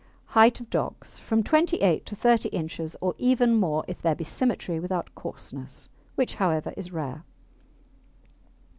[0.29, 4.23] HEIGHT OF DOGS From 28 inches to 30 inches, or even more if there be
[4.23, 7.23] symmetry without coarseness, which, however, is rare.